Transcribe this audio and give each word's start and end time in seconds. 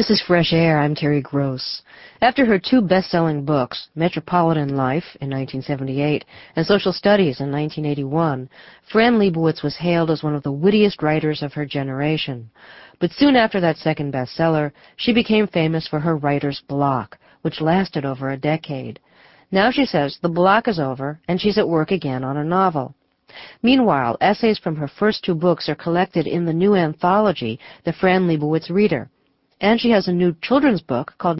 This 0.00 0.08
is 0.08 0.22
Fresh 0.22 0.54
Air. 0.54 0.78
I'm 0.78 0.94
Terry 0.94 1.20
Gross. 1.20 1.82
After 2.22 2.46
her 2.46 2.58
two 2.58 2.80
best-selling 2.80 3.44
books, 3.44 3.88
Metropolitan 3.94 4.74
Life 4.74 5.04
in 5.20 5.28
1978 5.28 6.24
and 6.56 6.66
Social 6.66 6.94
Studies 6.94 7.38
in 7.38 7.52
1981, 7.52 8.48
Fran 8.90 9.18
Lebowitz 9.18 9.62
was 9.62 9.76
hailed 9.76 10.10
as 10.10 10.22
one 10.22 10.34
of 10.34 10.42
the 10.42 10.50
wittiest 10.50 11.02
writers 11.02 11.42
of 11.42 11.52
her 11.52 11.66
generation. 11.66 12.48
But 12.98 13.12
soon 13.12 13.36
after 13.36 13.60
that 13.60 13.76
second 13.76 14.14
bestseller, 14.14 14.72
she 14.96 15.12
became 15.12 15.46
famous 15.46 15.86
for 15.86 16.00
her 16.00 16.16
writer's 16.16 16.62
block, 16.66 17.18
which 17.42 17.60
lasted 17.60 18.06
over 18.06 18.30
a 18.30 18.38
decade. 18.38 19.00
Now 19.50 19.70
she 19.70 19.84
says 19.84 20.16
the 20.22 20.30
block 20.30 20.66
is 20.66 20.80
over 20.80 21.20
and 21.28 21.38
she's 21.38 21.58
at 21.58 21.68
work 21.68 21.90
again 21.90 22.24
on 22.24 22.38
a 22.38 22.42
novel. 22.42 22.94
Meanwhile, 23.62 24.16
essays 24.22 24.58
from 24.58 24.76
her 24.76 24.88
first 24.88 25.22
two 25.22 25.34
books 25.34 25.68
are 25.68 25.74
collected 25.74 26.26
in 26.26 26.46
the 26.46 26.54
new 26.54 26.74
anthology, 26.74 27.60
The 27.84 27.92
Fran 27.92 28.26
Lebowitz 28.26 28.70
Reader 28.70 29.10
and 29.60 29.80
she 29.80 29.90
has 29.90 30.08
a 30.08 30.12
new 30.12 30.34
children's 30.42 30.80
book 30.80 31.14
called 31.18 31.38